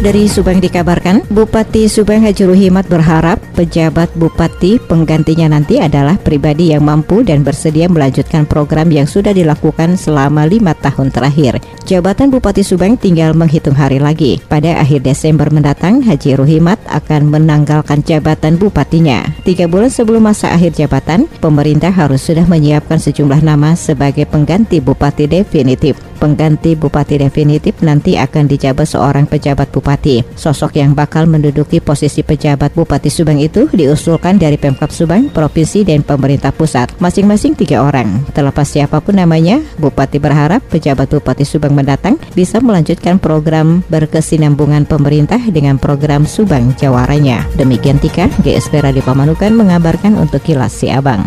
Dari 0.00 0.32
Subang 0.32 0.64
dikabarkan, 0.64 1.28
Bupati 1.28 1.84
Subang 1.84 2.24
Haji 2.24 2.48
Ruhimat 2.48 2.88
berharap 2.88 3.36
pejabat 3.52 4.08
bupati 4.16 4.80
penggantinya 4.80 5.52
nanti 5.52 5.76
adalah 5.76 6.16
pribadi 6.16 6.72
yang 6.72 6.88
mampu 6.88 7.20
dan 7.20 7.44
bersedia 7.44 7.84
melanjutkan 7.84 8.48
program 8.48 8.88
yang 8.88 9.04
sudah 9.04 9.36
dilakukan 9.36 10.00
selama 10.00 10.48
lima 10.48 10.72
tahun 10.72 11.12
terakhir. 11.12 11.60
Jabatan 11.84 12.32
Bupati 12.32 12.64
Subang 12.64 12.96
tinggal 12.96 13.36
menghitung 13.36 13.76
hari 13.76 14.00
lagi. 14.00 14.40
Pada 14.48 14.80
akhir 14.80 15.04
Desember 15.04 15.52
mendatang, 15.52 16.00
Haji 16.00 16.32
Ruhimat 16.32 16.80
akan 16.88 17.28
menanggalkan 17.28 18.00
jabatan 18.00 18.56
bupatinya. 18.56 19.20
Tiga 19.44 19.68
bulan 19.68 19.92
sebelum 19.92 20.24
masa 20.24 20.48
akhir 20.56 20.80
jabatan, 20.80 21.28
pemerintah 21.44 21.92
harus 21.92 22.24
sudah 22.24 22.48
menyiapkan 22.48 22.96
sejumlah 22.96 23.44
nama 23.44 23.76
sebagai 23.76 24.24
pengganti 24.24 24.80
bupati 24.80 25.28
definitif. 25.28 26.09
Pengganti 26.20 26.76
bupati 26.76 27.16
definitif 27.16 27.80
nanti 27.80 28.20
akan 28.20 28.44
dijabat 28.44 28.84
seorang 28.84 29.24
pejabat 29.24 29.72
bupati. 29.72 30.20
Sosok 30.36 30.76
yang 30.76 30.92
bakal 30.92 31.24
menduduki 31.24 31.80
posisi 31.80 32.20
pejabat 32.20 32.76
bupati 32.76 33.08
Subang 33.08 33.40
itu 33.40 33.72
diusulkan 33.72 34.36
dari 34.36 34.60
Pemkap 34.60 34.92
Subang, 34.92 35.32
provinsi, 35.32 35.80
dan 35.80 36.04
pemerintah 36.04 36.52
pusat. 36.52 36.92
Masing-masing 37.00 37.56
tiga 37.56 37.80
orang. 37.80 38.20
Terlepas 38.36 38.68
siapa 38.68 39.00
pun 39.00 39.16
namanya, 39.16 39.64
bupati 39.80 40.20
berharap 40.20 40.60
pejabat 40.68 41.08
bupati 41.08 41.48
Subang 41.48 41.72
mendatang 41.72 42.20
bisa 42.36 42.60
melanjutkan 42.60 43.16
program 43.16 43.80
berkesinambungan 43.88 44.84
pemerintah 44.84 45.40
dengan 45.48 45.80
program 45.80 46.28
Subang 46.28 46.76
Jawaranya. 46.76 47.48
Demikian 47.56 47.96
Tika, 47.96 48.28
GSP 48.44 48.84
Radio 48.84 49.00
Pamanukan 49.00 49.56
mengabarkan 49.56 50.20
untuk 50.20 50.44
Kilas 50.44 50.76
Si 50.76 50.92
Abang. 50.92 51.24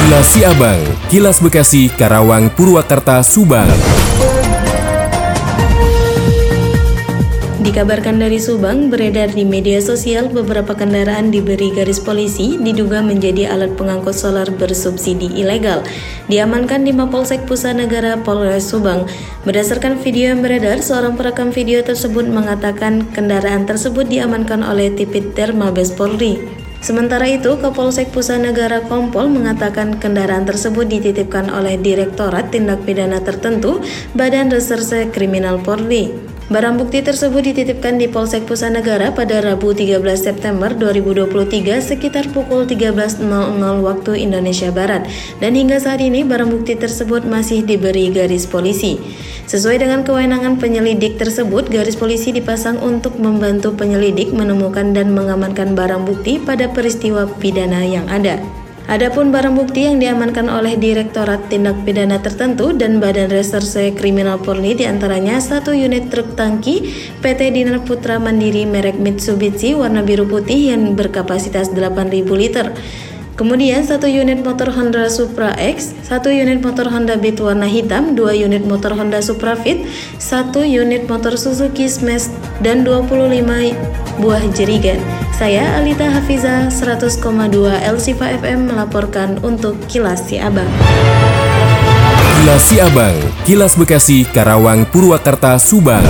Kilas 0.00 0.32
Siabang, 0.32 0.80
Kilas 1.12 1.38
Bekasi, 1.44 1.92
Karawang, 1.92 2.48
Purwakarta, 2.56 3.20
Subang. 3.20 3.68
Dikabarkan 7.60 8.16
dari 8.16 8.40
Subang, 8.40 8.88
beredar 8.88 9.28
di 9.28 9.44
media 9.44 9.76
sosial 9.84 10.32
beberapa 10.32 10.72
kendaraan 10.72 11.28
diberi 11.28 11.68
garis 11.76 12.00
polisi 12.00 12.56
diduga 12.56 13.04
menjadi 13.04 13.52
alat 13.52 13.76
pengangkut 13.76 14.16
solar 14.16 14.48
bersubsidi 14.48 15.36
ilegal. 15.36 15.84
Diamankan 16.32 16.88
di 16.88 16.96
Mapolsek 16.96 17.44
Pusat 17.44 17.84
Negara 17.84 18.16
Polres 18.24 18.72
Subang. 18.72 19.04
Berdasarkan 19.44 20.00
video 20.00 20.32
yang 20.32 20.40
beredar, 20.40 20.80
seorang 20.80 21.12
perekam 21.12 21.52
video 21.52 21.84
tersebut 21.84 22.24
mengatakan 22.24 23.04
kendaraan 23.12 23.68
tersebut 23.68 24.08
diamankan 24.08 24.64
oleh 24.64 24.88
Tipit 24.96 25.36
Mabes 25.52 25.92
Polri. 25.92 26.59
Sementara 26.80 27.28
itu, 27.28 27.60
Kapolsek 27.60 28.08
Pusat 28.08 28.50
Negara 28.50 28.80
Kompol 28.80 29.28
mengatakan 29.28 30.00
kendaraan 30.00 30.48
tersebut 30.48 30.88
dititipkan 30.88 31.52
oleh 31.52 31.76
Direktorat 31.76 32.48
Tindak 32.48 32.88
Pidana 32.88 33.20
Tertentu 33.20 33.84
Badan 34.16 34.48
Reserse 34.48 35.12
Kriminal 35.12 35.60
Polri. 35.60 36.39
Barang 36.50 36.82
bukti 36.82 36.98
tersebut 36.98 37.46
dititipkan 37.46 37.94
di 37.94 38.10
Polsek 38.10 38.42
Pusat 38.42 38.82
Negara 38.82 39.14
pada 39.14 39.38
Rabu 39.38 39.70
13 39.70 40.02
September 40.18 40.74
2023 40.74 41.78
sekitar 41.78 42.26
pukul 42.34 42.66
13.00 42.66 43.22
waktu 43.86 44.12
Indonesia 44.18 44.74
Barat 44.74 45.06
dan 45.38 45.54
hingga 45.54 45.78
saat 45.78 46.02
ini 46.02 46.26
barang 46.26 46.50
bukti 46.50 46.74
tersebut 46.74 47.22
masih 47.22 47.62
diberi 47.62 48.10
garis 48.10 48.50
polisi. 48.50 48.98
Sesuai 49.46 49.78
dengan 49.78 50.02
kewenangan 50.02 50.58
penyelidik 50.58 51.22
tersebut, 51.22 51.70
garis 51.70 51.94
polisi 51.94 52.34
dipasang 52.34 52.82
untuk 52.82 53.14
membantu 53.22 53.70
penyelidik 53.70 54.34
menemukan 54.34 54.90
dan 54.90 55.14
mengamankan 55.14 55.78
barang 55.78 56.02
bukti 56.02 56.42
pada 56.42 56.66
peristiwa 56.66 57.30
pidana 57.38 57.86
yang 57.86 58.10
ada. 58.10 58.59
Adapun 58.88 59.28
barang 59.28 59.52
bukti 59.52 59.84
yang 59.84 60.00
diamankan 60.00 60.48
oleh 60.48 60.80
Direktorat 60.80 61.52
Tindak 61.52 61.84
Pidana 61.84 62.16
Tertentu 62.22 62.72
dan 62.72 62.96
Badan 62.96 63.28
Reserse 63.28 63.92
Kriminal 63.92 64.40
Polri 64.40 64.72
di 64.72 64.88
antaranya 64.88 65.36
satu 65.36 65.76
unit 65.76 66.08
truk 66.08 66.32
tangki 66.32 66.88
PT 67.20 67.52
Dinar 67.52 67.84
Putra 67.84 68.16
Mandiri 68.16 68.64
merek 68.64 68.96
Mitsubishi 68.96 69.76
warna 69.76 70.00
biru 70.00 70.24
putih 70.24 70.72
yang 70.72 70.96
berkapasitas 70.96 71.76
8.000 71.76 72.24
liter. 72.32 72.72
Kemudian 73.40 73.80
satu 73.80 74.04
unit 74.04 74.44
motor 74.44 74.68
Honda 74.68 75.08
Supra 75.08 75.56
X, 75.56 75.96
satu 76.04 76.28
unit 76.28 76.60
motor 76.60 76.92
Honda 76.92 77.16
Beat 77.16 77.40
warna 77.40 77.64
hitam, 77.64 78.12
dua 78.12 78.36
unit 78.36 78.68
motor 78.68 78.92
Honda 78.92 79.24
Supra 79.24 79.56
Fit, 79.56 79.80
satu 80.20 80.60
unit 80.60 81.08
motor 81.08 81.40
Suzuki 81.40 81.88
Smash, 81.88 82.28
dan 82.60 82.84
25 82.84 83.72
buah 84.20 84.44
jerigen. 84.52 85.00
Saya 85.40 85.80
Alita 85.80 86.04
Hafiza 86.04 86.68
100,2 86.68 87.16
LCFA 87.80 88.44
FM 88.44 88.68
melaporkan 88.68 89.40
untuk 89.40 89.72
Kilas 89.88 90.28
Si 90.28 90.36
Abang. 90.36 90.68
Kilas 92.36 92.60
Si 92.68 92.76
Abang, 92.76 93.16
Kilas 93.48 93.72
Bekasi, 93.72 94.28
Karawang, 94.28 94.84
Purwakarta, 94.92 95.56
Subang. 95.56 96.04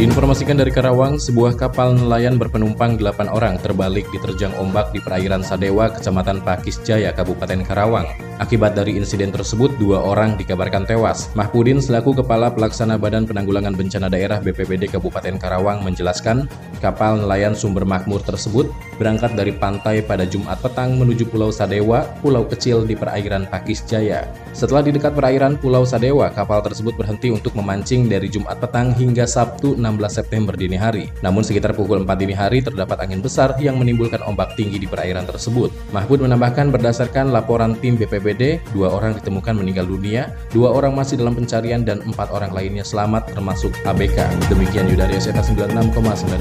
Diinformasikan 0.00 0.56
dari 0.56 0.72
Karawang, 0.72 1.20
sebuah 1.20 1.60
kapal 1.60 1.92
nelayan 1.92 2.40
berpenumpang 2.40 2.96
8 2.96 3.28
orang 3.28 3.60
terbalik 3.60 4.08
diterjang 4.08 4.48
ombak 4.56 4.96
di 4.96 4.98
perairan 5.04 5.44
Sadewa, 5.44 5.92
Kecamatan 5.92 6.40
Pakis 6.40 6.80
Jaya, 6.80 7.12
Kabupaten 7.12 7.60
Karawang. 7.60 8.08
Akibat 8.40 8.72
dari 8.72 8.96
insiden 8.96 9.28
tersebut, 9.28 9.76
dua 9.76 10.00
orang 10.00 10.40
dikabarkan 10.40 10.88
tewas. 10.88 11.28
Mahpudin 11.36 11.84
selaku 11.84 12.16
Kepala 12.24 12.48
Pelaksana 12.48 12.96
Badan 12.96 13.28
Penanggulangan 13.28 13.76
Bencana 13.76 14.08
Daerah 14.08 14.40
BPBD 14.40 14.88
Kabupaten 14.88 15.36
Karawang 15.36 15.84
menjelaskan, 15.84 16.48
kapal 16.80 17.20
nelayan 17.20 17.52
sumber 17.52 17.84
makmur 17.84 18.24
tersebut 18.24 18.72
berangkat 18.96 19.36
dari 19.36 19.52
pantai 19.52 20.00
pada 20.00 20.24
Jumat 20.24 20.56
petang 20.64 20.96
menuju 20.96 21.28
Pulau 21.28 21.52
Sadewa, 21.52 22.08
pulau 22.24 22.48
kecil 22.48 22.88
di 22.88 22.96
perairan 22.96 23.44
Pakis 23.52 23.84
Jaya. 23.84 24.24
Setelah 24.56 24.80
di 24.80 24.96
dekat 24.96 25.12
perairan 25.12 25.60
Pulau 25.60 25.84
Sadewa, 25.84 26.32
kapal 26.32 26.64
tersebut 26.64 26.96
berhenti 26.96 27.28
untuk 27.28 27.52
memancing 27.52 28.08
dari 28.08 28.32
Jumat 28.32 28.56
petang 28.56 28.96
hingga 28.96 29.28
Sabtu 29.28 29.76
6 29.76 29.89
16 29.90 30.06
September 30.22 30.54
dini 30.54 30.78
hari. 30.78 31.10
Namun 31.26 31.42
sekitar 31.42 31.74
pukul 31.74 32.06
4 32.06 32.14
dini 32.14 32.34
hari 32.34 32.62
terdapat 32.62 33.02
angin 33.02 33.18
besar 33.18 33.58
yang 33.58 33.76
menimbulkan 33.76 34.22
ombak 34.22 34.54
tinggi 34.54 34.78
di 34.78 34.86
perairan 34.86 35.26
tersebut. 35.26 35.74
Mahfud 35.90 36.22
menambahkan 36.22 36.70
berdasarkan 36.70 37.34
laporan 37.34 37.74
tim 37.82 37.98
BPBD, 37.98 38.62
dua 38.70 38.94
orang 38.94 39.18
ditemukan 39.18 39.58
meninggal 39.58 39.90
dunia, 39.90 40.30
dua 40.54 40.70
orang 40.70 40.94
masih 40.94 41.18
dalam 41.18 41.34
pencarian 41.34 41.82
dan 41.82 41.98
empat 42.06 42.30
orang 42.30 42.54
lainnya 42.54 42.86
selamat 42.86 43.34
termasuk 43.34 43.74
ABK. 43.82 44.18
Demikian 44.46 44.86
Yudario 44.86 45.18
Seta 45.18 45.42
96,9 45.42 45.90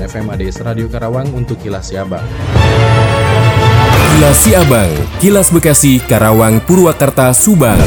FM 0.06 0.26
ADS 0.30 0.58
Radio 0.62 0.86
Karawang 0.86 1.32
untuk 1.34 1.58
Kilas 1.60 1.90
Siabang. 1.90 2.24
Kilas 4.20 4.38
Siabang, 4.44 4.92
Kilas 5.24 5.48
Bekasi, 5.48 6.04
Karawang, 6.04 6.60
Purwakarta, 6.68 7.32
Subang. 7.32 7.80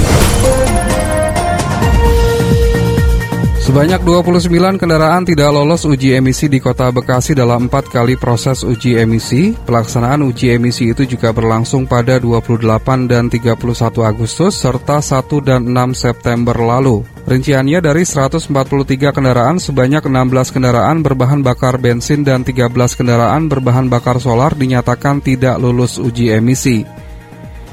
Sebanyak 3.73 4.05
29 4.05 4.53
kendaraan 4.77 5.25
tidak 5.25 5.49
lolos 5.49 5.89
uji 5.89 6.13
emisi 6.13 6.45
di 6.45 6.61
kota 6.61 6.93
Bekasi 6.93 7.33
dalam 7.33 7.73
empat 7.73 7.89
kali 7.89 8.21
proses 8.21 8.69
uji 8.69 9.01
emisi. 9.01 9.57
Pelaksanaan 9.65 10.21
uji 10.29 10.53
emisi 10.53 10.93
itu 10.93 11.09
juga 11.09 11.33
berlangsung 11.33 11.89
pada 11.89 12.21
28 12.21 12.69
dan 13.09 13.33
31 13.33 13.57
Agustus 14.05 14.61
serta 14.61 15.01
1 15.01 15.25
dan 15.41 15.65
6 15.65 15.97
September 15.97 16.53
lalu. 16.53 17.01
Rinciannya 17.25 17.81
dari 17.81 18.05
143 18.05 18.53
kendaraan, 19.09 19.57
sebanyak 19.57 20.05
16 20.05 20.53
kendaraan 20.53 21.01
berbahan 21.01 21.41
bakar 21.41 21.81
bensin 21.81 22.29
dan 22.29 22.45
13 22.45 22.77
kendaraan 22.77 23.49
berbahan 23.49 23.89
bakar 23.89 24.21
solar 24.21 24.53
dinyatakan 24.53 25.25
tidak 25.25 25.57
lulus 25.57 25.97
uji 25.97 26.29
emisi. 26.29 26.85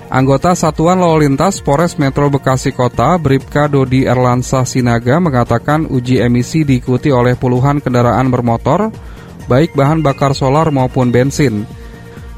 Anggota 0.10 0.58
Satuan 0.58 0.98
Lalu 0.98 1.30
Lintas 1.30 1.62
Polres 1.62 1.94
Metro 2.02 2.34
Bekasi 2.34 2.74
Kota, 2.74 3.14
Bripka 3.22 3.70
Dodi 3.70 4.10
Erlansa 4.10 4.66
Sinaga 4.66 5.22
mengatakan 5.22 5.86
uji 5.86 6.18
emisi 6.18 6.66
diikuti 6.66 7.14
oleh 7.14 7.38
puluhan 7.38 7.78
kendaraan 7.78 8.34
bermotor, 8.34 8.90
baik 9.46 9.78
bahan 9.78 10.02
bakar 10.02 10.34
solar 10.34 10.74
maupun 10.74 11.14
bensin. 11.14 11.62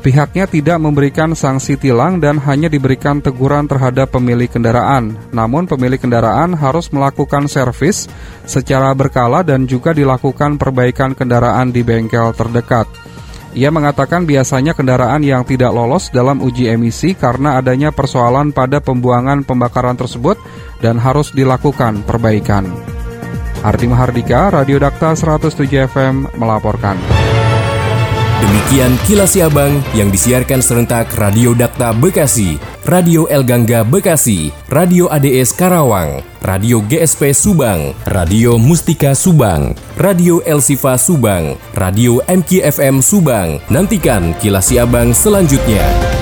Pihaknya 0.03 0.51
tidak 0.51 0.83
memberikan 0.83 1.31
sanksi 1.31 1.79
tilang 1.79 2.19
dan 2.19 2.43
hanya 2.43 2.67
diberikan 2.67 3.23
teguran 3.23 3.71
terhadap 3.71 4.11
pemilik 4.11 4.51
kendaraan. 4.51 5.15
Namun 5.31 5.63
pemilik 5.63 6.01
kendaraan 6.01 6.51
harus 6.51 6.91
melakukan 6.91 7.47
servis 7.47 8.11
secara 8.43 8.91
berkala 8.91 9.47
dan 9.47 9.63
juga 9.63 9.95
dilakukan 9.95 10.59
perbaikan 10.59 11.15
kendaraan 11.15 11.71
di 11.71 11.87
bengkel 11.87 12.35
terdekat. 12.35 13.10
Ia 13.51 13.67
mengatakan 13.67 14.23
biasanya 14.23 14.71
kendaraan 14.71 15.27
yang 15.27 15.43
tidak 15.43 15.75
lolos 15.75 16.07
dalam 16.07 16.39
uji 16.39 16.71
emisi 16.71 17.11
karena 17.11 17.59
adanya 17.59 17.91
persoalan 17.91 18.55
pada 18.55 18.79
pembuangan 18.79 19.43
pembakaran 19.43 19.99
tersebut 19.99 20.39
dan 20.79 20.95
harus 20.95 21.35
dilakukan 21.35 22.07
perbaikan. 22.07 22.67
Ardi 23.61 23.85
Mahardika, 23.85 24.49
Radio 24.49 24.81
Dakta 24.81 25.13
107 25.13 25.67
FM 25.85 26.31
melaporkan. 26.39 26.97
Demikian 28.41 28.97
kilas 29.05 29.37
Abang 29.37 29.77
yang 29.93 30.09
disiarkan 30.09 30.65
serentak 30.65 31.13
Radio 31.13 31.53
Dakta 31.53 31.93
Bekasi, 31.93 32.57
Radio 32.89 33.29
El 33.29 33.45
Gangga 33.45 33.85
Bekasi, 33.85 34.49
Radio 34.65 35.05
ADS 35.13 35.53
Karawang, 35.53 36.25
Radio 36.41 36.81
GSP 36.81 37.37
Subang, 37.37 37.93
Radio 38.09 38.57
Mustika 38.57 39.13
Subang, 39.13 39.77
Radio 39.93 40.41
El 40.41 40.57
Sifa 40.57 40.97
Subang, 40.97 41.53
Radio 41.77 42.17
MKFM 42.25 43.05
Subang. 43.05 43.61
Nantikan 43.69 44.33
kilas 44.41 44.73
Abang 44.73 45.13
selanjutnya. 45.13 46.20